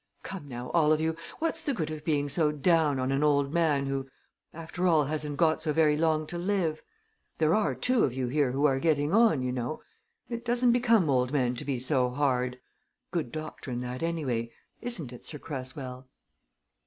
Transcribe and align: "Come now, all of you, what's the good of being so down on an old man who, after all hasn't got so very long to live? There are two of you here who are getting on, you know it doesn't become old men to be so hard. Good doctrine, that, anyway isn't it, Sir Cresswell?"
"Come 0.23 0.47
now, 0.47 0.71
all 0.71 0.91
of 0.91 0.99
you, 0.99 1.15
what's 1.37 1.61
the 1.63 1.75
good 1.75 1.91
of 1.91 2.03
being 2.03 2.27
so 2.27 2.51
down 2.51 2.99
on 2.99 3.11
an 3.11 3.21
old 3.23 3.53
man 3.53 3.85
who, 3.85 4.09
after 4.51 4.87
all 4.87 5.03
hasn't 5.03 5.37
got 5.37 5.61
so 5.61 5.71
very 5.73 5.95
long 5.95 6.25
to 6.25 6.39
live? 6.39 6.81
There 7.37 7.53
are 7.53 7.75
two 7.75 8.03
of 8.03 8.11
you 8.11 8.27
here 8.27 8.51
who 8.51 8.65
are 8.65 8.79
getting 8.79 9.13
on, 9.13 9.43
you 9.43 9.51
know 9.51 9.83
it 10.27 10.43
doesn't 10.43 10.71
become 10.71 11.07
old 11.07 11.31
men 11.31 11.53
to 11.53 11.65
be 11.65 11.77
so 11.77 12.09
hard. 12.09 12.59
Good 13.11 13.31
doctrine, 13.31 13.81
that, 13.81 14.01
anyway 14.01 14.51
isn't 14.81 15.13
it, 15.13 15.23
Sir 15.23 15.37
Cresswell?" 15.37 16.07